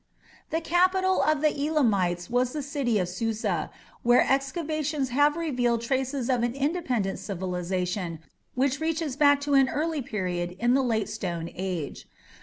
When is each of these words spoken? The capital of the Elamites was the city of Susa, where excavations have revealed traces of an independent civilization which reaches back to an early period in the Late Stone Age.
The 0.49 0.61
capital 0.61 1.21
of 1.21 1.41
the 1.41 1.53
Elamites 1.55 2.27
was 2.27 2.53
the 2.53 2.63
city 2.63 2.97
of 2.97 3.07
Susa, 3.07 3.69
where 4.01 4.25
excavations 4.27 5.09
have 5.09 5.37
revealed 5.37 5.81
traces 5.81 6.27
of 6.27 6.41
an 6.41 6.55
independent 6.55 7.19
civilization 7.19 8.17
which 8.55 8.79
reaches 8.79 9.15
back 9.15 9.39
to 9.41 9.53
an 9.53 9.69
early 9.69 10.01
period 10.01 10.55
in 10.57 10.73
the 10.73 10.81
Late 10.81 11.07
Stone 11.07 11.51
Age. 11.53 12.07